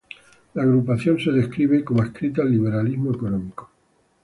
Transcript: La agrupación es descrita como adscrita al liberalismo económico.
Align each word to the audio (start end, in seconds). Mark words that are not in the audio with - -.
La 0.55 0.63
agrupación 0.63 1.19
es 1.19 1.25
descrita 1.31 1.85
como 1.85 2.01
adscrita 2.01 2.41
al 2.41 2.49
liberalismo 2.49 3.11
económico. 3.11 3.69